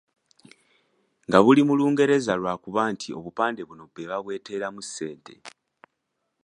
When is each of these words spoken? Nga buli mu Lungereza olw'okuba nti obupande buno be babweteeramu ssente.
Nga 1.27 1.39
buli 1.45 1.61
mu 1.67 1.73
Lungereza 1.79 2.31
olw'okuba 2.37 2.81
nti 2.93 3.07
obupande 3.17 3.61
buno 3.67 3.83
be 3.93 4.03
babweteeramu 4.09 4.81
ssente. 4.85 5.33